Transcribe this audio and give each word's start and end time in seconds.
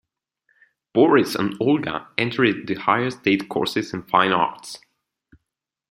Boris 0.95 1.35
and 1.35 1.55
Olga 1.59 2.07
entered 2.17 2.65
the 2.65 2.73
Higher 2.73 3.11
State 3.11 3.47
Courses 3.49 3.93
in 3.93 4.01
Fine 4.01 4.31
Arts. 4.31 4.79